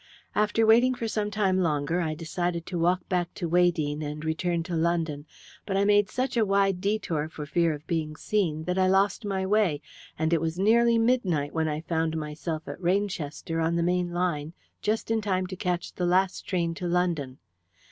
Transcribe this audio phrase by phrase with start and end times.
[0.33, 4.63] After waiting for some time longer I decided to walk back to Weydene and return
[4.63, 5.27] to London.
[5.63, 9.25] But I made such a wide detour for fear of being seen that I lost
[9.25, 9.79] my way,
[10.17, 14.53] and it was nearly midnight when I found myself at Rainchester, on the main line,
[14.81, 17.37] just in time to catch the last train to London.